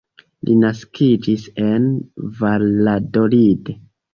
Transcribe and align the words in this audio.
Li 0.47 0.55
naskiĝis 0.61 1.45
en 1.65 1.87
Valladolid. 2.41 3.75